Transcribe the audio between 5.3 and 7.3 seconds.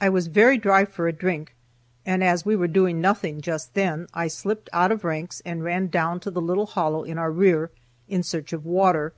and ran down to the little hollow in our